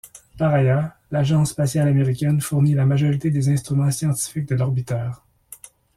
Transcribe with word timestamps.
Par 0.39 0.51
ailleurs, 0.51 0.89
l'agence 1.11 1.51
spatiale 1.51 1.87
américaine 1.87 2.41
fournit 2.41 2.73
la 2.73 2.87
majorité 2.87 3.29
des 3.29 3.49
instruments 3.49 3.91
scientifiques 3.91 4.47
de 4.47 4.55
l'orbiteur. 4.55 5.23